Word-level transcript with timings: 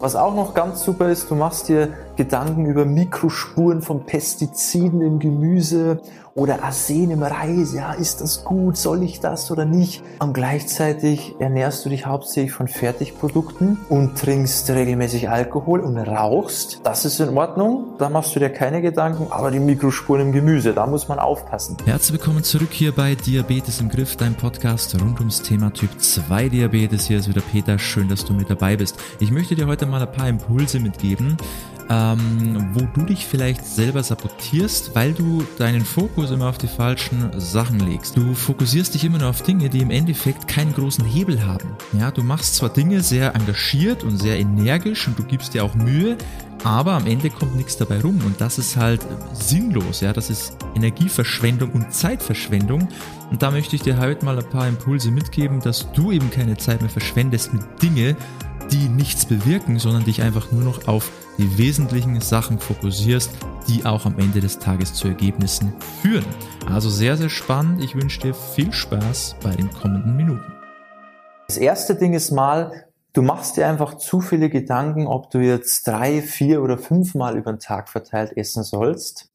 Was 0.00 0.14
auch 0.14 0.32
noch 0.32 0.54
ganz 0.54 0.84
super 0.84 1.08
ist, 1.08 1.28
du 1.28 1.34
machst 1.34 1.68
dir 1.68 1.92
Gedanken 2.14 2.66
über 2.66 2.84
Mikrospuren 2.84 3.82
von 3.82 4.06
Pestiziden 4.06 5.02
im 5.02 5.18
Gemüse 5.18 6.00
oder 6.38 6.62
Arsen 6.62 7.10
im 7.10 7.22
Reis. 7.22 7.74
Ja, 7.74 7.92
ist 7.92 8.20
das 8.20 8.44
gut? 8.44 8.76
Soll 8.76 9.02
ich 9.02 9.18
das 9.18 9.50
oder 9.50 9.64
nicht? 9.64 10.02
Und 10.20 10.32
gleichzeitig 10.32 11.34
ernährst 11.40 11.84
du 11.84 11.88
dich 11.88 12.06
hauptsächlich 12.06 12.52
von 12.52 12.68
Fertigprodukten 12.68 13.78
und 13.88 14.16
trinkst 14.16 14.70
regelmäßig 14.70 15.28
Alkohol 15.28 15.80
und 15.80 15.98
rauchst. 15.98 16.80
Das 16.84 17.04
ist 17.04 17.18
in 17.18 17.36
Ordnung. 17.36 17.96
Da 17.98 18.08
machst 18.08 18.36
du 18.36 18.38
dir 18.38 18.50
keine 18.50 18.80
Gedanken. 18.80 19.26
Aber 19.30 19.50
die 19.50 19.58
Mikrospuren 19.58 20.28
im 20.28 20.32
Gemüse, 20.32 20.72
da 20.72 20.86
muss 20.86 21.08
man 21.08 21.18
aufpassen. 21.18 21.76
Herzlich 21.84 22.20
willkommen 22.20 22.44
zurück 22.44 22.70
hier 22.70 22.92
bei 22.92 23.16
Diabetes 23.16 23.80
im 23.80 23.88
Griff, 23.88 24.16
dein 24.16 24.34
Podcast 24.34 24.94
rund 25.00 25.18
ums 25.18 25.42
Thema 25.42 25.72
Typ 25.72 25.90
2 26.00 26.50
Diabetes. 26.50 27.06
Hier 27.06 27.18
ist 27.18 27.28
wieder 27.28 27.42
Peter. 27.52 27.78
Schön, 27.80 28.08
dass 28.08 28.24
du 28.24 28.32
mit 28.32 28.48
dabei 28.48 28.76
bist. 28.76 28.96
Ich 29.18 29.32
möchte 29.32 29.56
dir 29.56 29.66
heute 29.66 29.86
mal 29.86 30.00
ein 30.00 30.12
paar 30.12 30.28
Impulse 30.28 30.78
mitgeben, 30.78 31.36
ähm, 31.90 32.70
wo 32.74 32.86
du 32.94 33.06
dich 33.06 33.26
vielleicht 33.26 33.64
selber 33.64 34.02
sabotierst, 34.02 34.94
weil 34.94 35.12
du 35.12 35.44
deinen 35.58 35.84
Fokus 35.84 36.30
immer 36.30 36.48
auf 36.48 36.58
die 36.58 36.68
falschen 36.68 37.30
Sachen 37.38 37.80
legst. 37.80 38.16
Du 38.16 38.34
fokussierst 38.34 38.94
dich 38.94 39.04
immer 39.04 39.18
nur 39.18 39.30
auf 39.30 39.42
Dinge, 39.42 39.68
die 39.68 39.80
im 39.80 39.90
Endeffekt 39.90 40.48
keinen 40.48 40.74
großen 40.74 41.04
Hebel 41.04 41.44
haben. 41.44 41.68
Ja, 41.98 42.10
du 42.10 42.22
machst 42.22 42.56
zwar 42.56 42.68
Dinge 42.68 43.00
sehr 43.00 43.34
engagiert 43.34 44.04
und 44.04 44.18
sehr 44.18 44.38
energisch 44.38 45.08
und 45.08 45.18
du 45.18 45.24
gibst 45.24 45.54
dir 45.54 45.64
auch 45.64 45.74
Mühe, 45.74 46.16
aber 46.64 46.92
am 46.92 47.06
Ende 47.06 47.30
kommt 47.30 47.56
nichts 47.56 47.76
dabei 47.76 48.00
rum 48.00 48.20
und 48.26 48.40
das 48.40 48.58
ist 48.58 48.76
halt 48.76 49.06
sinnlos, 49.32 50.00
ja, 50.00 50.12
das 50.12 50.28
ist 50.28 50.56
Energieverschwendung 50.74 51.70
und 51.70 51.94
Zeitverschwendung 51.94 52.88
und 53.30 53.42
da 53.42 53.50
möchte 53.50 53.76
ich 53.76 53.82
dir 53.82 53.98
heute 53.98 54.24
mal 54.24 54.38
ein 54.38 54.48
paar 54.48 54.66
Impulse 54.66 55.10
mitgeben, 55.10 55.60
dass 55.60 55.90
du 55.92 56.10
eben 56.10 56.30
keine 56.30 56.56
Zeit 56.56 56.80
mehr 56.80 56.90
verschwendest 56.90 57.52
mit 57.52 57.62
Dinge, 57.82 58.16
die 58.70 58.88
nichts 58.88 59.26
bewirken, 59.26 59.78
sondern 59.78 60.04
dich 60.04 60.22
einfach 60.22 60.52
nur 60.52 60.62
noch 60.62 60.88
auf 60.88 61.10
die 61.38 61.58
wesentlichen 61.58 62.20
Sachen 62.20 62.58
fokussierst, 62.58 63.30
die 63.68 63.86
auch 63.86 64.06
am 64.06 64.18
Ende 64.18 64.40
des 64.40 64.58
Tages 64.58 64.94
zu 64.94 65.08
Ergebnissen 65.08 65.72
führen. 66.02 66.26
Also 66.70 66.90
sehr, 66.90 67.16
sehr 67.16 67.30
spannend. 67.30 67.82
Ich 67.82 67.94
wünsche 67.94 68.20
dir 68.20 68.34
viel 68.34 68.72
Spaß 68.72 69.36
bei 69.42 69.54
den 69.54 69.70
kommenden 69.70 70.16
Minuten. 70.16 70.52
Das 71.46 71.56
erste 71.56 71.94
Ding 71.94 72.12
ist 72.12 72.30
mal, 72.30 72.84
du 73.12 73.22
machst 73.22 73.56
dir 73.56 73.66
einfach 73.66 73.94
zu 73.94 74.20
viele 74.20 74.50
Gedanken, 74.50 75.06
ob 75.06 75.30
du 75.30 75.38
jetzt 75.38 75.86
drei, 75.86 76.20
vier 76.20 76.62
oder 76.62 76.76
fünfmal 76.76 77.36
über 77.36 77.52
den 77.52 77.60
Tag 77.60 77.88
verteilt 77.88 78.36
essen 78.36 78.62
sollst, 78.62 79.30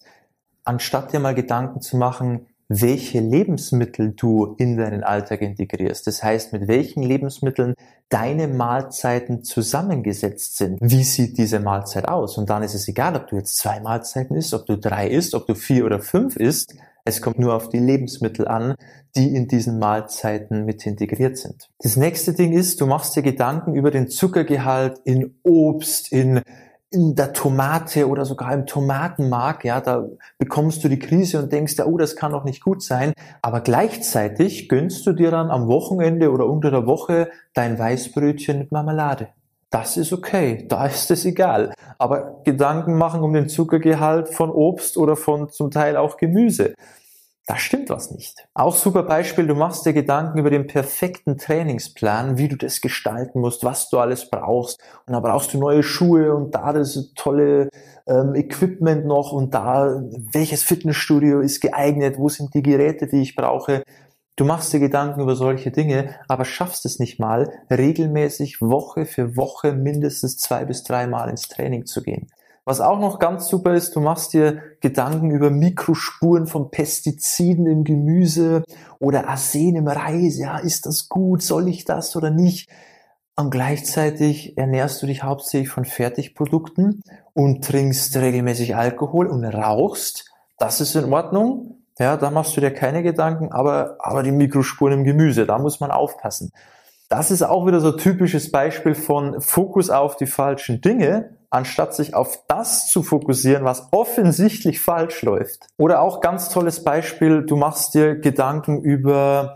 anstatt 0.64 1.12
dir 1.12 1.20
mal 1.20 1.36
Gedanken 1.36 1.81
zu 1.81 1.97
machen, 1.97 2.45
welche 2.69 3.19
Lebensmittel 3.19 4.14
du 4.16 4.56
in 4.58 4.78
deinen 4.78 5.03
Alltag 5.03 5.42
integrierst. 5.42 6.08
Das 6.08 6.23
heißt, 6.23 6.53
mit 6.53 6.67
welchen 6.67 7.03
Lebensmitteln 7.03 7.75
deine 8.09 8.47
Mahlzeiten 8.47 9.44
zusammengesetzt 9.44 10.58
sind. 10.58 10.78
Wie 10.81 11.03
sieht 11.03 11.38
diese 11.38 11.59
Mahlzeit 11.59 12.08
aus? 12.08 12.38
Und 12.38 12.50
dann 12.50 12.64
ist 12.64 12.75
es 12.75 12.88
egal, 12.88 13.16
ob 13.16 13.28
du 13.28 13.38
jetzt 13.38 13.58
zwei 13.58 13.80
Mahlzeiten 13.80 14.36
isst, 14.36 14.53
ob 14.53 14.66
du 14.66 14.78
drei 14.78 15.08
isst, 15.08 15.36
ob 15.36 15.47
du 15.47 15.56
vier 15.56 15.86
oder 15.86 16.00
fünf 16.00 16.36
isst. 16.36 16.75
Es 17.06 17.22
kommt 17.22 17.38
nur 17.38 17.53
auf 17.53 17.69
die 17.69 17.80
Lebensmittel 17.80 18.47
an, 18.47 18.75
die 19.16 19.36
in 19.36 19.47
diesen 19.47 19.78
Mahlzeiten 19.78 20.64
mit 20.66 20.86
integriert 20.86 21.38
sind. 21.38 21.69
Das 21.80 21.97
nächste 21.97 22.34
Ding 22.34 22.53
ist, 22.53 22.80
du 22.80 22.86
machst 22.86 23.16
dir 23.16 23.23
Gedanken 23.23 23.75
über 23.75 23.91
den 23.91 24.08
Zuckergehalt 24.08 25.00
in 25.03 25.36
Obst, 25.44 26.11
in 26.11 26.41
in 26.94 27.16
der 27.16 27.33
Tomate 27.33 28.08
oder 28.08 28.23
sogar 28.23 28.53
im 28.53 28.66
Tomatenmark, 28.66 29.66
ja, 29.66 29.81
da 29.81 30.05
bekommst 30.38 30.83
du 30.83 30.89
die 30.89 31.00
Krise 31.00 31.39
und 31.39 31.52
denkst, 31.52 31.75
ja, 31.77 31.85
oh, 31.85 31.97
das 31.97 32.16
kann 32.16 32.31
doch 32.31 32.44
nicht 32.44 32.63
gut 32.63 32.83
sein. 32.83 33.13
Aber 33.41 33.61
gleichzeitig 33.61 34.69
gönnst 34.69 35.05
du 35.08 35.13
dir 35.13 35.31
dann 35.31 35.50
am 35.50 35.67
Wochenende 35.67 36.31
oder 36.31 36.45
unter 36.45 36.69
der 36.69 36.85
Woche 36.85 37.30
dein 37.53 37.80
Weißbrötchen 37.80 38.59
mit 38.59 38.72
Marmelade. 38.72 39.30
Das 39.72 39.97
ist 39.97 40.13
okay, 40.13 40.66
da 40.69 40.85
ist 40.88 41.09
es 41.09 41.25
egal. 41.25 41.73
Aber 41.97 42.41
Gedanken 42.44 42.95
machen 42.95 43.22
um 43.22 43.33
den 43.33 43.50
Zuckergehalt 43.50 44.30
von 44.30 44.52
Obst 44.52 44.97
oder 44.97 45.16
von 45.16 45.50
zum 45.50 45.72
Teil 45.72 45.97
auch 45.97 46.17
Gemüse 46.17 46.75
da 47.45 47.58
stimmt 47.58 47.89
was 47.89 48.11
nicht. 48.11 48.47
Auch 48.53 48.73
super 48.73 49.03
Beispiel, 49.03 49.45
du 49.45 49.56
machst 49.56 49.85
dir 49.85 49.91
Gedanken 49.91 50.38
über 50.38 50.50
den 50.50 50.66
perfekten 50.66 51.38
Trainingsplan, 51.38 52.38
wie 52.38 52.47
du 52.47 52.56
das 52.56 52.79
gestalten 52.79 53.41
musst, 53.41 53.66
was 53.66 53.90
du 53.90 54.00
alles 54.00 54.29
brauchst. 54.29 54.79
Und 55.06 55.13
da 55.13 55.19
brauchst 55.19 55.53
du 55.53 55.57
neue 55.57 55.84
Schuhe 55.84 56.34
und 56.34 56.56
da 56.56 56.72
das 56.72 57.12
tolle 57.16 57.69
ähm, 58.07 58.34
Equipment 58.34 59.06
noch 59.06 59.34
und 59.34 59.53
da 59.53 60.01
welches 60.31 60.63
Fitnessstudio 60.63 61.41
ist 61.41 61.59
geeignet, 61.59 62.18
wo 62.18 62.29
sind 62.29 62.53
die 62.53 62.63
Geräte, 62.63 63.07
die 63.07 63.22
ich 63.22 63.35
brauche. 63.35 63.84
Du 64.38 64.45
machst 64.45 64.72
dir 64.72 64.79
Gedanken 64.79 65.19
über 65.19 65.35
solche 65.35 65.69
Dinge, 65.69 66.16
aber 66.29 66.45
schaffst 66.45 66.85
es 66.85 66.97
nicht 66.97 67.19
mal, 67.19 67.51
regelmäßig 67.69 68.62
Woche 68.62 69.06
für 69.06 69.35
Woche 69.35 69.73
mindestens 69.73 70.38
zwei 70.38 70.63
bis 70.63 70.84
drei 70.84 71.07
Mal 71.07 71.29
ins 71.29 71.50
Training 71.50 71.85
zu 71.85 72.01
gehen. 72.01 72.29
Was 72.66 72.79
auch 72.79 73.00
noch 73.00 73.19
ganz 73.19 73.50
super 73.50 73.74
ist, 73.74 73.94
du 73.96 74.00
machst 74.00 74.34
dir 74.34 74.62
Gedanken 74.79 75.31
über 75.31 75.50
Mikrospuren 75.50 76.47
von 76.47 76.72
Pestiziden 76.72 77.68
im 77.68 77.84
Gemüse 77.84 78.63
oder 79.00 79.28
Arsen 79.28 79.75
im 79.75 79.88
Reis. 79.88 80.38
Ja, 80.38 80.57
ist 80.59 80.85
das 80.85 81.09
gut? 81.09 81.41
Soll 81.41 81.68
ich 81.68 81.84
das 81.84 82.16
oder 82.16 82.29
nicht? 82.29 82.69
Und 83.35 83.50
gleichzeitig 83.50 84.57
ernährst 84.57 85.01
du 85.01 85.07
dich 85.07 85.24
hauptsächlich 85.24 85.69
von 85.69 85.84
Fertigprodukten 85.84 87.01
und 87.34 87.66
trinkst 87.66 88.16
regelmäßig 88.16 88.75
Alkohol 88.75 89.28
und 89.28 89.44
rauchst. 89.44 90.31
Das 90.57 90.80
ist 90.80 90.95
in 90.95 91.12
Ordnung. 91.12 91.80
Ja, 92.00 92.16
da 92.16 92.31
machst 92.31 92.56
du 92.56 92.62
dir 92.62 92.72
keine 92.72 93.03
Gedanken, 93.03 93.51
aber, 93.51 93.97
aber 94.00 94.24
die 94.24 94.31
Mikrospuren 94.31 95.00
im 95.00 95.03
Gemüse, 95.03 95.45
da 95.45 95.57
muss 95.57 95.80
man 95.80 95.91
aufpassen. 95.91 96.51
Das 97.09 97.30
ist 97.30 97.44
auch 97.44 97.68
wieder 97.68 97.80
so 97.80 97.91
ein 97.91 97.97
typisches 97.97 98.51
Beispiel 98.51 98.95
von 98.95 99.41
Fokus 99.41 99.90
auf 99.90 100.16
die 100.16 100.25
falschen 100.25 100.81
Dinge 100.81 101.38
anstatt 101.53 101.94
sich 101.94 102.16
auf 102.16 102.44
das 102.47 102.88
zu 102.88 103.03
fokussieren, 103.03 103.64
was 103.64 103.88
offensichtlich 103.91 104.81
falsch 104.81 105.22
läuft. 105.22 105.68
Oder 105.78 106.02
auch 106.02 106.19
ganz 106.19 106.50
tolles 106.50 106.84
Beispiel, 106.84 107.46
du 107.46 107.56
machst 107.56 107.94
dir 107.94 108.16
Gedanken 108.16 108.81
über 108.81 109.56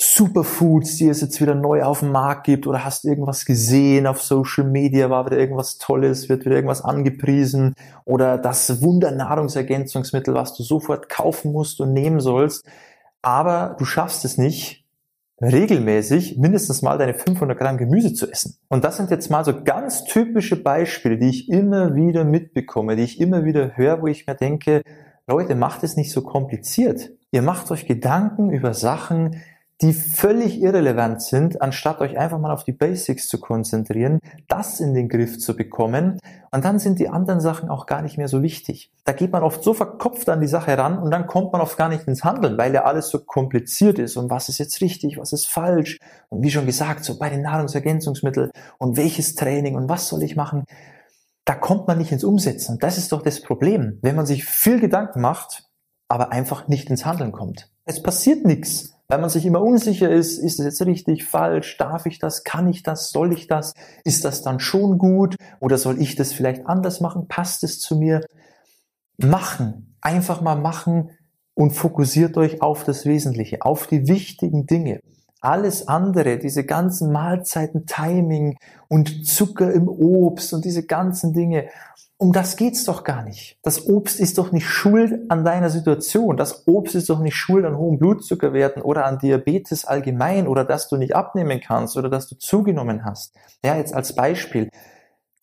Superfoods, 0.00 0.96
die 0.96 1.08
es 1.08 1.20
jetzt 1.20 1.40
wieder 1.40 1.54
neu 1.54 1.82
auf 1.82 2.00
dem 2.00 2.12
Markt 2.12 2.44
gibt 2.44 2.66
oder 2.66 2.84
hast 2.84 3.04
irgendwas 3.04 3.44
gesehen 3.44 4.06
auf 4.06 4.22
Social 4.22 4.64
Media, 4.64 5.10
war 5.10 5.26
wieder 5.26 5.38
irgendwas 5.38 5.78
Tolles, 5.78 6.28
wird 6.28 6.44
wieder 6.44 6.54
irgendwas 6.54 6.82
angepriesen 6.82 7.74
oder 8.04 8.38
das 8.38 8.82
Wundernahrungsergänzungsmittel, 8.82 10.34
was 10.34 10.54
du 10.54 10.62
sofort 10.62 11.08
kaufen 11.08 11.52
musst 11.52 11.80
und 11.80 11.92
nehmen 11.92 12.20
sollst. 12.20 12.64
Aber 13.22 13.76
du 13.78 13.84
schaffst 13.84 14.24
es 14.24 14.38
nicht, 14.38 14.77
regelmäßig 15.40 16.38
mindestens 16.38 16.82
mal 16.82 16.98
deine 16.98 17.14
500 17.14 17.58
Gramm 17.58 17.78
Gemüse 17.78 18.12
zu 18.12 18.30
essen. 18.30 18.56
Und 18.68 18.84
das 18.84 18.96
sind 18.96 19.10
jetzt 19.10 19.30
mal 19.30 19.44
so 19.44 19.62
ganz 19.62 20.04
typische 20.04 20.62
Beispiele, 20.62 21.18
die 21.18 21.28
ich 21.28 21.48
immer 21.48 21.94
wieder 21.94 22.24
mitbekomme, 22.24 22.96
die 22.96 23.04
ich 23.04 23.20
immer 23.20 23.44
wieder 23.44 23.76
höre, 23.76 24.02
wo 24.02 24.06
ich 24.06 24.26
mir 24.26 24.34
denke, 24.34 24.82
Leute, 25.26 25.54
macht 25.54 25.82
es 25.84 25.96
nicht 25.96 26.10
so 26.10 26.22
kompliziert. 26.22 27.10
Ihr 27.30 27.42
macht 27.42 27.70
euch 27.70 27.86
Gedanken 27.86 28.50
über 28.50 28.74
Sachen, 28.74 29.42
die 29.80 29.92
völlig 29.92 30.60
irrelevant 30.60 31.22
sind, 31.22 31.62
anstatt 31.62 32.00
euch 32.00 32.18
einfach 32.18 32.38
mal 32.40 32.50
auf 32.50 32.64
die 32.64 32.72
Basics 32.72 33.28
zu 33.28 33.38
konzentrieren, 33.38 34.18
das 34.48 34.80
in 34.80 34.92
den 34.92 35.08
Griff 35.08 35.38
zu 35.38 35.54
bekommen. 35.54 36.18
Und 36.50 36.64
dann 36.64 36.80
sind 36.80 36.98
die 36.98 37.08
anderen 37.08 37.40
Sachen 37.40 37.68
auch 37.68 37.86
gar 37.86 38.02
nicht 38.02 38.18
mehr 38.18 38.26
so 38.26 38.42
wichtig. 38.42 38.90
Da 39.04 39.12
geht 39.12 39.30
man 39.30 39.44
oft 39.44 39.62
so 39.62 39.74
verkopft 39.74 40.28
an 40.30 40.40
die 40.40 40.48
Sache 40.48 40.76
ran 40.76 40.98
und 40.98 41.12
dann 41.12 41.28
kommt 41.28 41.52
man 41.52 41.60
oft 41.60 41.76
gar 41.76 41.88
nicht 41.88 42.08
ins 42.08 42.24
Handeln, 42.24 42.58
weil 42.58 42.74
ja 42.74 42.84
alles 42.84 43.08
so 43.08 43.20
kompliziert 43.20 44.00
ist 44.00 44.16
und 44.16 44.30
was 44.30 44.48
ist 44.48 44.58
jetzt 44.58 44.80
richtig, 44.80 45.16
was 45.16 45.32
ist 45.32 45.46
falsch. 45.46 45.98
Und 46.28 46.42
wie 46.42 46.50
schon 46.50 46.66
gesagt, 46.66 47.04
so 47.04 47.16
bei 47.16 47.30
den 47.30 47.42
Nahrungsergänzungsmitteln 47.42 48.50
und 48.78 48.96
welches 48.96 49.36
Training 49.36 49.76
und 49.76 49.88
was 49.88 50.08
soll 50.08 50.24
ich 50.24 50.34
machen. 50.34 50.64
Da 51.44 51.54
kommt 51.54 51.86
man 51.86 51.98
nicht 51.98 52.10
ins 52.10 52.24
Umsetzen. 52.24 52.72
Und 52.72 52.82
das 52.82 52.98
ist 52.98 53.12
doch 53.12 53.22
das 53.22 53.40
Problem, 53.42 53.98
wenn 54.02 54.16
man 54.16 54.26
sich 54.26 54.44
viel 54.44 54.80
Gedanken 54.80 55.20
macht, 55.20 55.68
aber 56.08 56.32
einfach 56.32 56.66
nicht 56.66 56.90
ins 56.90 57.06
Handeln 57.06 57.32
kommt. 57.32 57.70
Es 57.84 58.02
passiert 58.02 58.44
nichts 58.44 58.97
weil 59.08 59.20
man 59.20 59.30
sich 59.30 59.46
immer 59.46 59.62
unsicher 59.62 60.10
ist, 60.10 60.38
ist 60.38 60.60
es 60.60 60.64
jetzt 60.64 60.86
richtig, 60.86 61.24
falsch, 61.24 61.78
darf 61.78 62.04
ich 62.04 62.18
das, 62.18 62.44
kann 62.44 62.68
ich 62.68 62.82
das, 62.82 63.10
soll 63.10 63.32
ich 63.32 63.46
das, 63.46 63.72
ist 64.04 64.24
das 64.24 64.42
dann 64.42 64.60
schon 64.60 64.98
gut 64.98 65.36
oder 65.60 65.78
soll 65.78 66.00
ich 66.00 66.14
das 66.14 66.32
vielleicht 66.32 66.66
anders 66.66 67.00
machen, 67.00 67.26
passt 67.26 67.64
es 67.64 67.80
zu 67.80 67.96
mir? 67.96 68.20
Machen, 69.16 69.96
einfach 70.02 70.42
mal 70.42 70.56
machen 70.56 71.10
und 71.54 71.70
fokussiert 71.70 72.36
euch 72.36 72.60
auf 72.60 72.84
das 72.84 73.06
Wesentliche, 73.06 73.62
auf 73.62 73.86
die 73.86 74.06
wichtigen 74.06 74.66
Dinge. 74.66 75.00
Alles 75.40 75.88
andere, 75.88 76.38
diese 76.38 76.64
ganzen 76.64 77.10
Mahlzeiten, 77.10 77.86
Timing 77.86 78.58
und 78.88 79.26
Zucker 79.26 79.72
im 79.72 79.88
Obst 79.88 80.52
und 80.52 80.64
diese 80.64 80.84
ganzen 80.84 81.32
Dinge, 81.32 81.68
um 82.20 82.32
das 82.32 82.56
geht's 82.56 82.84
doch 82.84 83.04
gar 83.04 83.22
nicht. 83.22 83.58
Das 83.62 83.86
Obst 83.86 84.18
ist 84.18 84.38
doch 84.38 84.50
nicht 84.50 84.66
schuld 84.66 85.30
an 85.30 85.44
deiner 85.44 85.70
Situation. 85.70 86.36
Das 86.36 86.66
Obst 86.66 86.96
ist 86.96 87.08
doch 87.08 87.20
nicht 87.20 87.36
schuld 87.36 87.64
an 87.64 87.78
hohen 87.78 88.00
Blutzuckerwerten 88.00 88.82
oder 88.82 89.06
an 89.06 89.20
Diabetes 89.20 89.84
allgemein 89.84 90.48
oder 90.48 90.64
dass 90.64 90.88
du 90.88 90.96
nicht 90.96 91.14
abnehmen 91.14 91.60
kannst 91.60 91.96
oder 91.96 92.10
dass 92.10 92.28
du 92.28 92.36
zugenommen 92.36 93.04
hast. 93.04 93.36
Ja, 93.64 93.76
jetzt 93.76 93.94
als 93.94 94.16
Beispiel. 94.16 94.68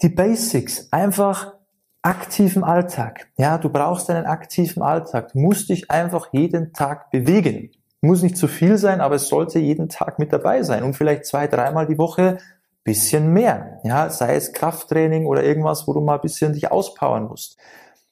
Die 0.02 0.10
Basics. 0.10 0.92
Einfach 0.92 1.54
aktiven 2.02 2.66
Alltag. 2.66 3.28
Ja, 3.38 3.58
du 3.58 3.70
brauchst 3.70 4.10
einen 4.10 4.26
aktiven 4.26 4.84
Alltag. 4.84 5.32
Du 5.32 5.40
musst 5.40 5.70
dich 5.70 5.90
einfach 5.90 6.28
jeden 6.34 6.74
Tag 6.74 7.10
bewegen. 7.10 7.72
Muss 8.02 8.22
nicht 8.22 8.38
zu 8.38 8.50
viel 8.50 8.78
sein, 8.78 9.00
aber 9.00 9.16
es 9.16 9.30
sollte 9.30 9.60
jeden 9.60 9.88
Tag 9.88 10.20
mit 10.20 10.34
dabei 10.34 10.62
sein 10.62 10.84
und 10.84 10.94
vielleicht 10.94 11.26
zwei, 11.26 11.48
dreimal 11.48 11.88
die 11.88 11.98
Woche 11.98 12.38
bisschen 12.86 13.34
mehr. 13.34 13.82
Ja, 13.84 14.10
sei 14.10 14.36
es 14.36 14.54
Krafttraining 14.54 15.26
oder 15.26 15.44
irgendwas, 15.44 15.88
wo 15.88 15.94
du 15.94 16.00
mal 16.00 16.16
ein 16.16 16.22
bisschen 16.22 16.54
dich 16.54 16.72
auspowern 16.72 17.28
musst. 17.28 17.58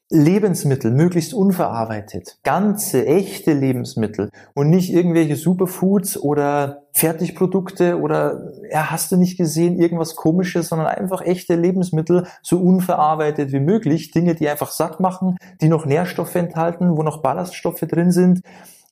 Lebensmittel, 0.10 0.92
möglichst 0.92 1.34
unverarbeitet. 1.34 2.38
Ganze, 2.44 3.06
echte 3.06 3.54
Lebensmittel 3.54 4.30
und 4.54 4.70
nicht 4.70 4.94
irgendwelche 4.94 5.36
Superfoods 5.36 6.22
oder 6.22 6.84
Fertigprodukte 6.92 8.00
oder, 8.00 8.52
ja, 8.70 8.92
hast 8.92 9.12
du 9.12 9.18
nicht 9.18 9.38
gesehen, 9.38 9.80
irgendwas 9.80 10.16
komisches, 10.16 10.70
sondern 10.70 10.88
einfach 10.88 11.22
echte 11.22 11.56
Lebensmittel, 11.56 12.28
so 12.44 12.60
unverarbeitet 12.60 13.52
wie 13.54 13.60
möglich. 13.60 14.12
Dinge, 14.12 14.36
die 14.36 14.50
einfach 14.50 14.72
satt 14.72 15.00
machen, 15.00 15.38
die 15.62 15.70
noch 15.70 15.86
Nährstoffe 15.86 16.36
enthalten, 16.36 16.96
wo 16.96 17.02
noch 17.02 17.22
Ballaststoffe 17.22 17.82
drin 17.82 18.12
sind 18.12 18.42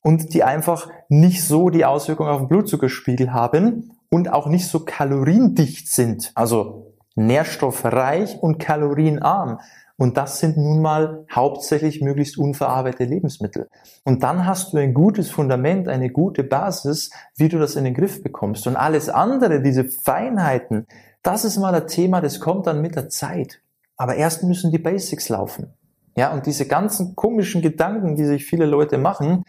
und 0.02 0.34
die 0.34 0.42
einfach 0.42 0.88
nicht 1.08 1.44
so 1.44 1.70
die 1.70 1.84
Auswirkung 1.84 2.26
auf 2.26 2.40
den 2.40 2.48
Blutzuckerspiegel 2.48 3.32
haben 3.32 3.92
und 4.12 4.30
auch 4.30 4.46
nicht 4.46 4.68
so 4.68 4.80
kaloriendicht 4.80 5.88
sind. 5.88 6.32
Also 6.34 6.92
nährstoffreich 7.14 8.42
und 8.42 8.58
kalorienarm. 8.58 9.58
Und 9.96 10.18
das 10.18 10.38
sind 10.38 10.58
nun 10.58 10.82
mal 10.82 11.24
hauptsächlich 11.34 12.02
möglichst 12.02 12.36
unverarbeitete 12.36 13.04
Lebensmittel. 13.04 13.70
Und 14.04 14.22
dann 14.22 14.46
hast 14.46 14.72
du 14.72 14.76
ein 14.76 14.92
gutes 14.92 15.30
Fundament, 15.30 15.88
eine 15.88 16.10
gute 16.10 16.44
Basis, 16.44 17.10
wie 17.36 17.48
du 17.48 17.58
das 17.58 17.74
in 17.74 17.84
den 17.84 17.94
Griff 17.94 18.22
bekommst. 18.22 18.66
Und 18.66 18.76
alles 18.76 19.08
andere, 19.08 19.62
diese 19.62 19.84
Feinheiten, 19.84 20.86
das 21.22 21.46
ist 21.46 21.56
mal 21.56 21.74
ein 21.74 21.86
Thema, 21.86 22.20
das 22.20 22.38
kommt 22.38 22.66
dann 22.66 22.82
mit 22.82 22.96
der 22.96 23.08
Zeit. 23.08 23.62
Aber 23.96 24.16
erst 24.16 24.42
müssen 24.42 24.70
die 24.72 24.78
Basics 24.78 25.30
laufen. 25.30 25.72
Ja, 26.16 26.34
und 26.34 26.44
diese 26.44 26.66
ganzen 26.66 27.16
komischen 27.16 27.62
Gedanken, 27.62 28.16
die 28.16 28.26
sich 28.26 28.44
viele 28.44 28.66
Leute 28.66 28.98
machen, 28.98 29.44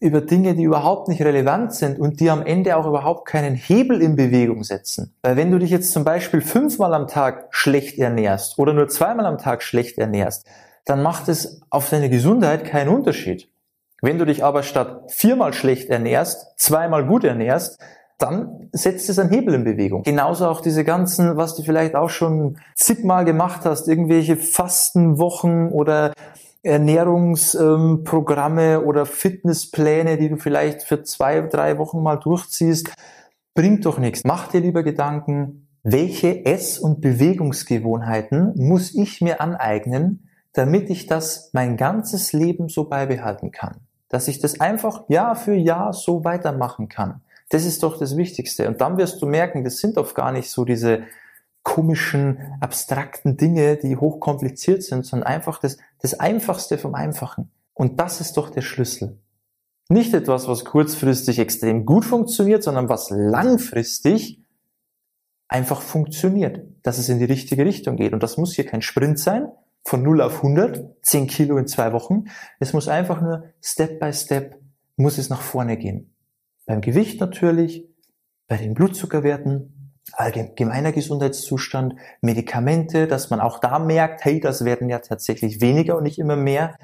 über 0.00 0.22
Dinge, 0.22 0.54
die 0.54 0.62
überhaupt 0.62 1.08
nicht 1.08 1.22
relevant 1.22 1.74
sind 1.74 1.98
und 1.98 2.20
die 2.20 2.30
am 2.30 2.44
Ende 2.44 2.76
auch 2.76 2.86
überhaupt 2.86 3.28
keinen 3.28 3.54
Hebel 3.54 4.00
in 4.00 4.16
Bewegung 4.16 4.64
setzen. 4.64 5.14
Weil 5.22 5.36
wenn 5.36 5.50
du 5.50 5.58
dich 5.58 5.70
jetzt 5.70 5.92
zum 5.92 6.04
Beispiel 6.04 6.40
fünfmal 6.40 6.94
am 6.94 7.06
Tag 7.06 7.48
schlecht 7.50 7.98
ernährst 7.98 8.58
oder 8.58 8.72
nur 8.72 8.88
zweimal 8.88 9.26
am 9.26 9.36
Tag 9.36 9.62
schlecht 9.62 9.98
ernährst, 9.98 10.46
dann 10.86 11.02
macht 11.02 11.28
es 11.28 11.60
auf 11.68 11.90
deine 11.90 12.08
Gesundheit 12.08 12.64
keinen 12.64 12.88
Unterschied. 12.88 13.48
Wenn 14.00 14.18
du 14.18 14.24
dich 14.24 14.42
aber 14.42 14.62
statt 14.62 15.12
viermal 15.12 15.52
schlecht 15.52 15.90
ernährst, 15.90 16.54
zweimal 16.56 17.04
gut 17.04 17.24
ernährst, 17.24 17.78
dann 18.16 18.68
setzt 18.72 19.08
es 19.10 19.18
einen 19.18 19.30
Hebel 19.30 19.54
in 19.54 19.64
Bewegung. 19.64 20.02
Genauso 20.02 20.46
auch 20.46 20.62
diese 20.62 20.84
ganzen, 20.84 21.36
was 21.36 21.56
du 21.56 21.62
vielleicht 21.62 21.94
auch 21.94 22.10
schon 22.10 22.58
zigmal 22.74 23.26
gemacht 23.26 23.62
hast, 23.64 23.88
irgendwelche 23.88 24.36
Fastenwochen 24.36 25.70
oder 25.70 26.12
Ernährungsprogramme 26.62 28.82
oder 28.82 29.06
Fitnesspläne, 29.06 30.18
die 30.18 30.28
du 30.28 30.36
vielleicht 30.36 30.82
für 30.82 31.02
zwei, 31.02 31.40
drei 31.40 31.78
Wochen 31.78 32.02
mal 32.02 32.16
durchziehst, 32.16 32.92
bringt 33.54 33.86
doch 33.86 33.98
nichts. 33.98 34.24
Mach 34.24 34.48
dir 34.48 34.60
lieber 34.60 34.82
Gedanken, 34.82 35.68
welche 35.82 36.44
Ess- 36.44 36.78
und 36.78 37.00
Bewegungsgewohnheiten 37.00 38.52
muss 38.56 38.94
ich 38.94 39.22
mir 39.22 39.40
aneignen, 39.40 40.28
damit 40.52 40.90
ich 40.90 41.06
das 41.06 41.50
mein 41.52 41.76
ganzes 41.76 42.32
Leben 42.32 42.68
so 42.68 42.84
beibehalten 42.84 43.52
kann. 43.52 43.76
Dass 44.08 44.28
ich 44.28 44.40
das 44.40 44.60
einfach 44.60 45.08
Jahr 45.08 45.36
für 45.36 45.54
Jahr 45.54 45.92
so 45.92 46.24
weitermachen 46.24 46.88
kann. 46.88 47.22
Das 47.48 47.64
ist 47.64 47.82
doch 47.82 47.98
das 47.98 48.16
Wichtigste. 48.16 48.68
Und 48.68 48.80
dann 48.80 48.98
wirst 48.98 49.22
du 49.22 49.26
merken, 49.26 49.64
das 49.64 49.78
sind 49.78 49.96
oft 49.96 50.14
gar 50.14 50.32
nicht 50.32 50.50
so 50.50 50.64
diese 50.64 51.04
komischen, 51.62 52.38
abstrakten 52.60 53.36
Dinge, 53.36 53.76
die 53.76 53.96
hochkompliziert 53.96 54.82
sind, 54.82 55.04
sondern 55.04 55.26
einfach 55.26 55.58
das, 55.60 55.76
das 56.00 56.18
Einfachste 56.18 56.78
vom 56.78 56.94
Einfachen. 56.94 57.50
Und 57.74 58.00
das 58.00 58.20
ist 58.20 58.36
doch 58.36 58.50
der 58.50 58.62
Schlüssel. 58.62 59.18
Nicht 59.88 60.14
etwas, 60.14 60.48
was 60.48 60.64
kurzfristig 60.64 61.38
extrem 61.38 61.84
gut 61.84 62.04
funktioniert, 62.04 62.62
sondern 62.62 62.88
was 62.88 63.10
langfristig 63.10 64.40
einfach 65.48 65.82
funktioniert, 65.82 66.62
dass 66.82 66.98
es 66.98 67.08
in 67.08 67.18
die 67.18 67.24
richtige 67.24 67.64
Richtung 67.64 67.96
geht. 67.96 68.12
Und 68.12 68.22
das 68.22 68.36
muss 68.36 68.54
hier 68.54 68.66
kein 68.66 68.82
Sprint 68.82 69.18
sein, 69.18 69.48
von 69.84 70.02
0 70.02 70.20
auf 70.20 70.36
100, 70.36 70.84
10 71.02 71.26
Kilo 71.26 71.56
in 71.56 71.66
zwei 71.66 71.92
Wochen. 71.92 72.24
Es 72.60 72.72
muss 72.72 72.86
einfach 72.86 73.20
nur 73.20 73.44
Step 73.60 73.98
by 73.98 74.12
Step, 74.12 74.60
muss 74.96 75.18
es 75.18 75.28
nach 75.30 75.40
vorne 75.40 75.76
gehen. 75.76 76.14
Beim 76.66 76.80
Gewicht 76.80 77.20
natürlich, 77.20 77.88
bei 78.46 78.56
den 78.56 78.74
Blutzuckerwerten, 78.74 79.79
allgemeiner 80.14 80.92
Gesundheitszustand, 80.92 81.94
Medikamente, 82.20 83.06
dass 83.06 83.30
man 83.30 83.40
auch 83.40 83.58
da 83.58 83.78
merkt, 83.78 84.24
hey, 84.24 84.40
das 84.40 84.64
werden 84.64 84.88
ja 84.88 84.98
tatsächlich 84.98 85.60
weniger 85.60 85.96
und 85.96 86.04
nicht 86.04 86.18
immer 86.18 86.36
mehr. 86.36 86.76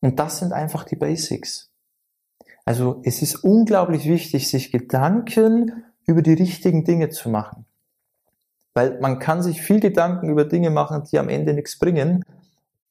Und 0.00 0.18
das 0.18 0.38
sind 0.38 0.52
einfach 0.52 0.84
die 0.84 0.96
Basics. 0.96 1.70
Also 2.64 3.00
es 3.04 3.22
ist 3.22 3.36
unglaublich 3.36 4.06
wichtig, 4.06 4.48
sich 4.48 4.70
Gedanken 4.70 5.84
über 6.06 6.22
die 6.22 6.34
richtigen 6.34 6.84
Dinge 6.84 7.08
zu 7.10 7.28
machen. 7.30 7.66
Weil 8.74 8.98
man 9.00 9.18
kann 9.18 9.42
sich 9.42 9.60
viel 9.60 9.80
Gedanken 9.80 10.28
über 10.28 10.44
Dinge 10.44 10.70
machen, 10.70 11.04
die 11.10 11.18
am 11.18 11.28
Ende 11.28 11.54
nichts 11.54 11.78
bringen 11.78 12.24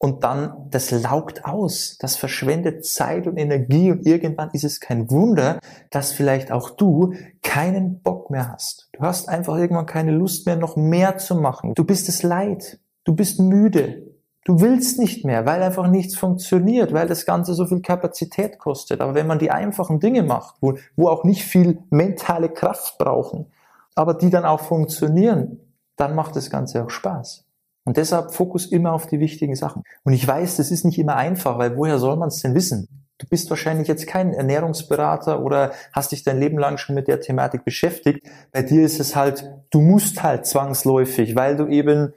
und 0.01 0.23
dann, 0.23 0.67
das 0.71 0.89
laugt 0.89 1.45
aus, 1.45 1.95
das 1.99 2.15
verschwendet 2.15 2.83
Zeit 2.85 3.27
und 3.27 3.37
Energie 3.37 3.91
und 3.91 4.03
irgendwann 4.07 4.49
ist 4.51 4.63
es 4.63 4.79
kein 4.79 5.11
Wunder, 5.11 5.59
dass 5.91 6.11
vielleicht 6.11 6.51
auch 6.51 6.71
du 6.71 7.13
keinen 7.43 8.01
Bock 8.01 8.31
mehr 8.31 8.51
hast. 8.51 8.89
Du 8.93 9.01
hast 9.01 9.29
einfach 9.29 9.57
irgendwann 9.57 9.85
keine 9.85 10.11
Lust 10.11 10.47
mehr, 10.47 10.55
noch 10.55 10.75
mehr 10.75 11.19
zu 11.19 11.35
machen. 11.35 11.75
Du 11.75 11.83
bist 11.83 12.09
es 12.09 12.23
leid. 12.23 12.79
Du 13.03 13.13
bist 13.13 13.39
müde. 13.39 14.07
Du 14.43 14.59
willst 14.59 14.97
nicht 14.97 15.23
mehr, 15.23 15.45
weil 15.45 15.61
einfach 15.61 15.87
nichts 15.87 16.15
funktioniert, 16.15 16.93
weil 16.93 17.07
das 17.07 17.27
Ganze 17.27 17.53
so 17.53 17.67
viel 17.67 17.81
Kapazität 17.81 18.57
kostet. 18.57 19.01
Aber 19.01 19.13
wenn 19.13 19.27
man 19.27 19.37
die 19.37 19.51
einfachen 19.51 19.99
Dinge 19.99 20.23
macht, 20.23 20.55
wo, 20.61 20.79
wo 20.95 21.09
auch 21.09 21.23
nicht 21.23 21.43
viel 21.43 21.77
mentale 21.91 22.49
Kraft 22.49 22.97
brauchen, 22.97 23.51
aber 23.93 24.15
die 24.15 24.31
dann 24.31 24.45
auch 24.45 24.61
funktionieren, 24.61 25.59
dann 25.95 26.15
macht 26.15 26.35
das 26.35 26.49
Ganze 26.49 26.83
auch 26.83 26.89
Spaß. 26.89 27.45
Und 27.83 27.97
deshalb 27.97 28.33
Fokus 28.33 28.65
immer 28.65 28.93
auf 28.93 29.07
die 29.07 29.19
wichtigen 29.19 29.55
Sachen. 29.55 29.83
Und 30.03 30.13
ich 30.13 30.27
weiß, 30.27 30.57
das 30.57 30.71
ist 30.71 30.85
nicht 30.85 30.99
immer 30.99 31.15
einfach, 31.15 31.57
weil 31.57 31.75
woher 31.77 31.97
soll 31.97 32.15
man 32.15 32.27
es 32.27 32.41
denn 32.41 32.53
wissen? 32.53 32.87
Du 33.17 33.27
bist 33.27 33.49
wahrscheinlich 33.51 33.87
jetzt 33.87 34.07
kein 34.07 34.33
Ernährungsberater 34.33 35.43
oder 35.43 35.73
hast 35.93 36.11
dich 36.11 36.23
dein 36.23 36.39
Leben 36.39 36.57
lang 36.57 36.77
schon 36.77 36.95
mit 36.95 37.07
der 37.07 37.21
Thematik 37.21 37.63
beschäftigt. 37.63 38.25
Bei 38.51 38.63
dir 38.63 38.83
ist 38.83 38.99
es 38.99 39.15
halt, 39.15 39.47
du 39.69 39.79
musst 39.79 40.23
halt 40.23 40.47
zwangsläufig, 40.47 41.35
weil 41.35 41.55
du 41.55 41.67
eben 41.67 42.13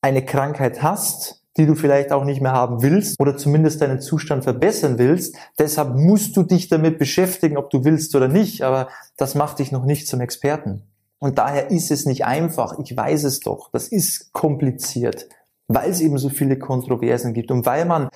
eine 0.00 0.24
Krankheit 0.24 0.82
hast, 0.82 1.42
die 1.56 1.66
du 1.66 1.74
vielleicht 1.74 2.12
auch 2.12 2.24
nicht 2.24 2.40
mehr 2.40 2.52
haben 2.52 2.82
willst 2.82 3.20
oder 3.20 3.36
zumindest 3.36 3.82
deinen 3.82 4.00
Zustand 4.00 4.44
verbessern 4.44 4.98
willst. 4.98 5.36
Deshalb 5.58 5.94
musst 5.94 6.36
du 6.36 6.42
dich 6.42 6.68
damit 6.68 6.98
beschäftigen, 6.98 7.58
ob 7.58 7.68
du 7.68 7.84
willst 7.84 8.14
oder 8.14 8.28
nicht, 8.28 8.62
aber 8.62 8.88
das 9.18 9.34
macht 9.34 9.58
dich 9.58 9.70
noch 9.70 9.84
nicht 9.84 10.06
zum 10.08 10.20
Experten. 10.20 10.82
Und 11.22 11.38
daher 11.38 11.70
ist 11.70 11.92
es 11.92 12.04
nicht 12.04 12.24
einfach. 12.24 12.80
Ich 12.80 12.96
weiß 12.96 13.22
es 13.22 13.38
doch. 13.38 13.70
Das 13.70 13.86
ist 13.86 14.32
kompliziert, 14.32 15.28
weil 15.68 15.88
es 15.88 16.00
eben 16.00 16.18
so 16.18 16.28
viele 16.28 16.58
Kontroversen 16.58 17.32
gibt 17.32 17.52
und 17.52 17.64
weil 17.64 17.84
man 17.84 18.08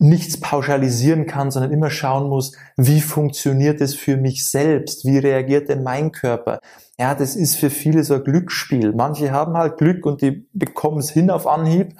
nichts 0.00 0.40
pauschalisieren 0.40 1.26
kann, 1.26 1.52
sondern 1.52 1.70
immer 1.70 1.88
schauen 1.88 2.28
muss, 2.28 2.56
wie 2.76 3.00
funktioniert 3.00 3.80
es 3.80 3.94
für 3.94 4.16
mich 4.16 4.50
selbst? 4.50 5.04
Wie 5.04 5.18
reagiert 5.18 5.68
denn 5.68 5.84
mein 5.84 6.10
Körper? 6.10 6.58
Ja, 6.98 7.14
das 7.14 7.36
ist 7.36 7.54
für 7.54 7.70
viele 7.70 8.02
so 8.02 8.14
ein 8.14 8.24
Glücksspiel. 8.24 8.92
Manche 8.92 9.30
haben 9.30 9.56
halt 9.56 9.78
Glück 9.78 10.04
und 10.04 10.20
die 10.20 10.48
bekommen 10.52 10.98
es 10.98 11.10
hin 11.10 11.30
auf 11.30 11.46
Anhieb. 11.46 11.94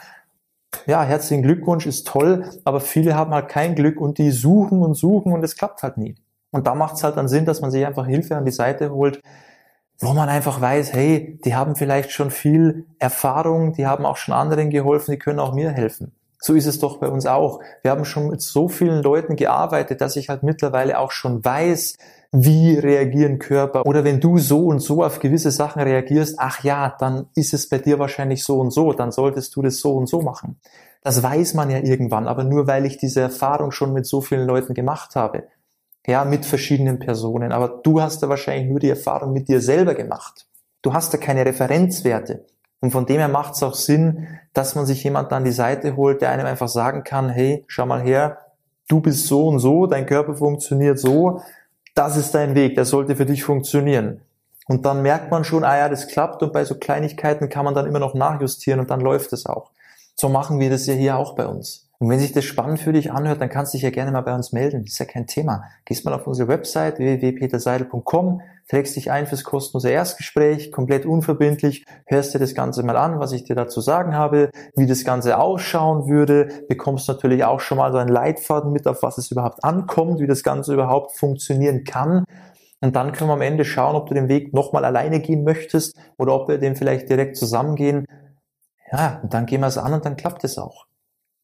Ja, 0.86 1.04
herzlichen 1.04 1.44
Glückwunsch, 1.44 1.86
ist 1.86 2.08
toll, 2.08 2.50
aber 2.64 2.80
viele 2.80 3.14
haben 3.14 3.32
halt 3.32 3.48
kein 3.48 3.76
Glück 3.76 4.00
und 4.00 4.18
die 4.18 4.32
suchen 4.32 4.82
und 4.82 4.94
suchen 4.94 5.32
und 5.32 5.44
es 5.44 5.54
klappt 5.54 5.84
halt 5.84 5.98
nie. 5.98 6.16
Und 6.50 6.66
da 6.66 6.74
macht 6.74 6.96
es 6.96 7.04
halt 7.04 7.16
dann 7.16 7.28
Sinn, 7.28 7.44
dass 7.44 7.60
man 7.60 7.70
sich 7.70 7.86
einfach 7.86 8.08
Hilfe 8.08 8.36
an 8.36 8.44
die 8.44 8.50
Seite 8.50 8.90
holt, 8.90 9.22
wo 10.00 10.12
man 10.12 10.28
einfach 10.28 10.60
weiß, 10.60 10.92
hey, 10.92 11.40
die 11.44 11.54
haben 11.54 11.74
vielleicht 11.74 12.12
schon 12.12 12.30
viel 12.30 12.86
Erfahrung, 12.98 13.72
die 13.72 13.86
haben 13.86 14.06
auch 14.06 14.16
schon 14.16 14.34
anderen 14.34 14.70
geholfen, 14.70 15.10
die 15.10 15.18
können 15.18 15.40
auch 15.40 15.52
mir 15.52 15.70
helfen. 15.70 16.12
So 16.40 16.54
ist 16.54 16.66
es 16.66 16.78
doch 16.78 16.98
bei 16.98 17.08
uns 17.08 17.26
auch. 17.26 17.60
Wir 17.82 17.90
haben 17.90 18.04
schon 18.04 18.28
mit 18.28 18.40
so 18.40 18.68
vielen 18.68 19.02
Leuten 19.02 19.34
gearbeitet, 19.34 20.00
dass 20.00 20.14
ich 20.14 20.28
halt 20.28 20.44
mittlerweile 20.44 20.98
auch 21.00 21.10
schon 21.10 21.44
weiß, 21.44 21.96
wie 22.30 22.78
reagieren 22.78 23.40
Körper. 23.40 23.84
Oder 23.84 24.04
wenn 24.04 24.20
du 24.20 24.38
so 24.38 24.66
und 24.66 24.78
so 24.78 25.02
auf 25.02 25.18
gewisse 25.18 25.50
Sachen 25.50 25.82
reagierst, 25.82 26.36
ach 26.38 26.62
ja, 26.62 26.94
dann 27.00 27.26
ist 27.34 27.54
es 27.54 27.68
bei 27.68 27.78
dir 27.78 27.98
wahrscheinlich 27.98 28.44
so 28.44 28.60
und 28.60 28.70
so, 28.70 28.92
dann 28.92 29.10
solltest 29.10 29.56
du 29.56 29.62
das 29.62 29.80
so 29.80 29.94
und 29.96 30.08
so 30.08 30.22
machen. 30.22 30.60
Das 31.02 31.22
weiß 31.22 31.54
man 31.54 31.70
ja 31.70 31.78
irgendwann, 31.78 32.28
aber 32.28 32.44
nur 32.44 32.68
weil 32.68 32.86
ich 32.86 32.98
diese 32.98 33.20
Erfahrung 33.20 33.72
schon 33.72 33.92
mit 33.92 34.06
so 34.06 34.20
vielen 34.20 34.46
Leuten 34.46 34.74
gemacht 34.74 35.16
habe 35.16 35.44
ja, 36.06 36.24
mit 36.24 36.46
verschiedenen 36.46 36.98
Personen. 36.98 37.52
Aber 37.52 37.80
du 37.82 38.00
hast 38.00 38.22
da 38.22 38.28
wahrscheinlich 38.28 38.68
nur 38.68 38.80
die 38.80 38.90
Erfahrung 38.90 39.32
mit 39.32 39.48
dir 39.48 39.60
selber 39.60 39.94
gemacht. 39.94 40.46
Du 40.82 40.92
hast 40.92 41.12
da 41.12 41.18
keine 41.18 41.44
Referenzwerte. 41.44 42.46
Und 42.80 42.92
von 42.92 43.06
dem 43.06 43.18
her 43.18 43.28
macht 43.28 43.54
es 43.54 43.62
auch 43.62 43.74
Sinn, 43.74 44.28
dass 44.54 44.74
man 44.74 44.86
sich 44.86 45.02
jemand 45.02 45.32
an 45.32 45.44
die 45.44 45.50
Seite 45.50 45.96
holt, 45.96 46.22
der 46.22 46.30
einem 46.30 46.46
einfach 46.46 46.68
sagen 46.68 47.02
kann, 47.02 47.28
hey, 47.28 47.64
schau 47.66 47.86
mal 47.86 48.02
her, 48.02 48.38
du 48.88 49.00
bist 49.00 49.26
so 49.26 49.48
und 49.48 49.58
so, 49.58 49.86
dein 49.86 50.06
Körper 50.06 50.34
funktioniert 50.34 50.98
so, 50.98 51.42
das 51.94 52.16
ist 52.16 52.34
dein 52.34 52.54
Weg, 52.54 52.76
der 52.76 52.84
sollte 52.84 53.16
für 53.16 53.26
dich 53.26 53.42
funktionieren. 53.42 54.20
Und 54.68 54.86
dann 54.86 55.02
merkt 55.02 55.30
man 55.30 55.44
schon, 55.44 55.64
ah 55.64 55.76
ja, 55.76 55.88
das 55.88 56.06
klappt 56.06 56.42
und 56.42 56.52
bei 56.52 56.64
so 56.64 56.76
Kleinigkeiten 56.76 57.48
kann 57.48 57.64
man 57.64 57.74
dann 57.74 57.86
immer 57.86 57.98
noch 57.98 58.14
nachjustieren 58.14 58.80
und 58.80 58.90
dann 58.90 59.00
läuft 59.00 59.32
es 59.32 59.46
auch. 59.46 59.72
So 60.14 60.28
machen 60.28 60.60
wir 60.60 60.70
das 60.70 60.86
ja 60.86 60.94
hier 60.94 61.16
auch 61.16 61.34
bei 61.34 61.46
uns. 61.46 61.87
Und 62.00 62.10
wenn 62.10 62.20
sich 62.20 62.30
das 62.30 62.44
spannend 62.44 62.78
für 62.78 62.92
dich 62.92 63.10
anhört, 63.10 63.40
dann 63.40 63.48
kannst 63.48 63.74
du 63.74 63.76
dich 63.76 63.82
ja 63.82 63.90
gerne 63.90 64.12
mal 64.12 64.20
bei 64.20 64.32
uns 64.32 64.52
melden. 64.52 64.84
Ist 64.84 65.00
ja 65.00 65.04
kein 65.04 65.26
Thema. 65.26 65.64
Gehst 65.84 66.04
mal 66.04 66.14
auf 66.14 66.28
unsere 66.28 66.46
Website 66.46 66.98
www.peterseidel.com, 66.98 68.40
trägst 68.68 68.94
dich 68.94 69.10
ein 69.10 69.26
fürs 69.26 69.42
kostenlose 69.42 69.90
Erstgespräch, 69.90 70.70
komplett 70.70 71.06
unverbindlich, 71.06 71.86
hörst 72.06 72.34
dir 72.34 72.38
das 72.38 72.54
Ganze 72.54 72.84
mal 72.84 72.96
an, 72.96 73.18
was 73.18 73.32
ich 73.32 73.42
dir 73.42 73.56
dazu 73.56 73.80
sagen 73.80 74.14
habe, 74.14 74.50
wie 74.76 74.86
das 74.86 75.04
Ganze 75.04 75.38
ausschauen 75.38 76.06
würde, 76.06 76.66
bekommst 76.68 77.08
natürlich 77.08 77.44
auch 77.44 77.58
schon 77.58 77.78
mal 77.78 77.90
so 77.90 77.98
einen 77.98 78.10
Leitfaden 78.10 78.72
mit, 78.72 78.86
auf 78.86 79.02
was 79.02 79.18
es 79.18 79.32
überhaupt 79.32 79.64
ankommt, 79.64 80.20
wie 80.20 80.28
das 80.28 80.44
Ganze 80.44 80.74
überhaupt 80.74 81.16
funktionieren 81.16 81.82
kann. 81.82 82.24
Und 82.80 82.94
dann 82.94 83.10
können 83.10 83.28
wir 83.28 83.34
am 83.34 83.42
Ende 83.42 83.64
schauen, 83.64 83.96
ob 83.96 84.06
du 84.06 84.14
den 84.14 84.28
Weg 84.28 84.54
nochmal 84.54 84.84
alleine 84.84 85.18
gehen 85.18 85.42
möchtest 85.42 85.98
oder 86.16 86.32
ob 86.32 86.48
wir 86.48 86.58
den 86.58 86.76
vielleicht 86.76 87.10
direkt 87.10 87.36
zusammengehen. 87.36 88.04
Ja, 88.92 89.18
und 89.20 89.34
dann 89.34 89.46
gehen 89.46 89.62
wir 89.62 89.66
es 89.66 89.78
an 89.78 89.94
und 89.94 90.04
dann 90.04 90.16
klappt 90.16 90.44
es 90.44 90.58
auch 90.58 90.87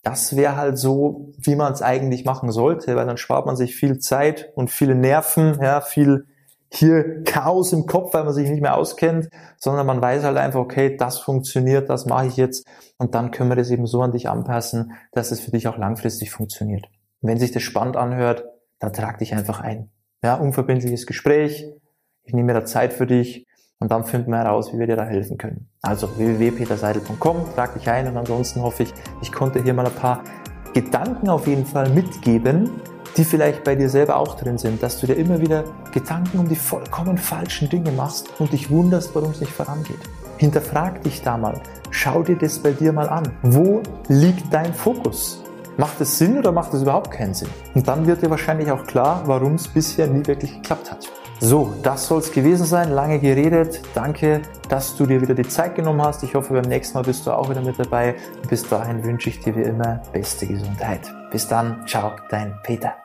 das 0.05 0.37
wäre 0.37 0.57
halt 0.57 0.79
so, 0.79 1.33
wie 1.39 1.57
man 1.57 1.73
es 1.73 1.83
eigentlich 1.83 2.25
machen 2.25 2.53
sollte, 2.53 2.95
weil 2.95 3.07
dann 3.07 3.17
spart 3.17 3.47
man 3.47 3.57
sich 3.57 3.75
viel 3.75 3.99
Zeit 3.99 4.53
und 4.55 4.71
viele 4.71 4.95
Nerven, 4.95 5.59
ja, 5.61 5.81
viel 5.81 6.27
hier 6.71 7.23
Chaos 7.25 7.73
im 7.73 7.87
Kopf, 7.87 8.13
weil 8.15 8.25
man 8.25 8.35
sich 8.35 8.49
nicht 8.51 8.61
mehr 8.61 8.77
auskennt, 8.77 9.29
sondern 9.59 9.87
man 9.87 10.03
weiß 10.03 10.25
halt 10.25 10.37
einfach, 10.37 10.61
okay, 10.61 10.97
das 10.97 11.19
funktioniert, 11.21 11.89
das 11.89 12.05
mache 12.05 12.27
ich 12.27 12.37
jetzt 12.37 12.67
und 12.99 13.15
dann 13.15 13.31
können 13.31 13.49
wir 13.49 13.57
das 13.57 13.71
eben 13.71 13.87
so 13.87 14.03
an 14.03 14.13
dich 14.13 14.29
anpassen, 14.29 14.93
dass 15.13 15.31
es 15.31 15.41
für 15.41 15.53
dich 15.53 15.69
auch 15.69 15.79
langfristig 15.79 16.31
funktioniert. 16.31 16.87
Und 17.21 17.29
wenn 17.29 17.39
sich 17.39 17.53
das 17.53 17.63
spannend 17.63 17.97
anhört, 17.97 18.45
dann 18.81 18.93
trag 18.93 19.19
dich 19.19 19.35
einfach 19.35 19.61
ein. 19.61 19.91
Ja, 20.23 20.35
unverbindliches 20.35 21.07
Gespräch, 21.07 21.67
ich 22.25 22.35
nehme 22.35 22.53
mir 22.53 22.61
da 22.61 22.65
Zeit 22.65 22.93
für 22.93 23.07
dich 23.07 23.47
und 23.81 23.91
dann 23.91 24.05
finden 24.05 24.31
wir 24.31 24.39
heraus, 24.39 24.73
wie 24.73 24.79
wir 24.79 24.87
dir 24.87 24.97
da 24.97 25.05
helfen 25.05 25.37
können. 25.37 25.69
Also 25.83 26.09
www.peterseidel.com, 26.17 27.37
trag 27.55 27.75
dich 27.75 27.89
ein 27.89 28.07
und 28.09 28.17
ansonsten 28.17 28.63
hoffe 28.63 28.85
ich, 28.85 28.95
ich 29.21 29.33
konnte 29.33 29.63
hier 29.63 29.75
mal 29.75 29.87
ein 29.87 29.95
paar 29.95 30.23
Gedanken 30.73 31.29
auf 31.29 31.47
jeden 31.47 31.67
Fall 31.67 31.89
mitgeben, 31.91 32.71
die 33.17 33.25
vielleicht 33.25 33.63
bei 33.63 33.77
dir 33.77 33.89
selber 33.89 34.17
auch 34.17 34.35
drin 34.37 34.59
sind, 34.59 34.83
dass 34.83 35.01
du 35.01 35.07
dir 35.07 35.15
immer 35.15 35.41
wieder 35.41 35.65
Gedanken 35.93 36.39
um 36.39 36.49
die 36.49 36.57
vollkommen 36.57 37.17
falschen 37.19 37.69
Dinge 37.69 37.93
machst 37.93 38.29
und 38.41 38.53
dich 38.53 38.71
wunderst, 38.71 39.15
warum 39.15 39.31
es 39.31 39.41
nicht 39.41 39.53
vorangeht. 39.53 40.01
Hinterfrag 40.39 41.03
dich 41.03 41.23
da 41.23 41.37
mal. 41.37 41.61
Schau 41.91 42.23
dir 42.23 42.37
das 42.37 42.59
bei 42.59 42.73
dir 42.73 42.93
mal 42.93 43.09
an. 43.09 43.31
Wo 43.43 43.83
liegt 44.09 44.53
dein 44.53 44.75
Fokus? 44.75 45.45
Macht 45.77 46.01
es 46.01 46.19
Sinn 46.19 46.39
oder 46.39 46.51
macht 46.51 46.75
es 46.75 46.83
überhaupt 46.83 47.11
keinen 47.13 47.35
Sinn? 47.35 47.49
Und 47.75 47.87
dann 47.87 48.07
wird 48.07 48.23
dir 48.23 48.31
wahrscheinlich 48.31 48.71
auch 48.71 48.85
klar, 48.85 49.23
warum 49.27 49.55
es 49.55 49.69
bisher 49.69 50.07
nie 50.07 50.27
wirklich 50.27 50.55
geklappt 50.55 50.91
hat. 50.91 51.09
So, 51.45 51.75
das 51.83 52.07
soll 52.07 52.21
es 52.21 52.33
gewesen 52.33 52.65
sein. 52.65 52.91
Lange 52.91 53.19
geredet. 53.19 53.83
Danke, 53.95 54.41
dass 54.71 54.97
du 54.97 55.05
dir 55.05 55.21
wieder 55.21 55.35
die 55.35 55.47
Zeit 55.47 55.75
genommen 55.75 56.01
hast. 56.01 56.23
Ich 56.23 56.35
hoffe, 56.35 56.55
beim 56.55 56.65
nächsten 56.65 56.97
Mal 56.97 57.05
bist 57.05 57.27
du 57.27 57.33
auch 57.33 57.51
wieder 57.51 57.61
mit 57.61 57.79
dabei. 57.79 58.15
Bis 58.49 58.67
dahin 58.67 59.05
wünsche 59.05 59.29
ich 59.29 59.41
dir 59.41 59.55
wie 59.55 59.63
immer 59.63 60.01
beste 60.15 60.47
Gesundheit. 60.47 61.03
Bis 61.31 61.47
dann. 61.47 61.87
Ciao, 61.87 62.13
dein 62.31 62.55
Peter. 62.63 63.04